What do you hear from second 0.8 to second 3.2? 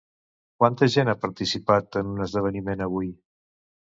gent ha participat en un esdeveniment avui?